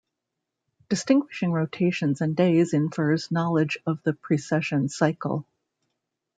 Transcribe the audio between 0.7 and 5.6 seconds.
Distinguishing rotations and days infers knowledge of the precession cycle.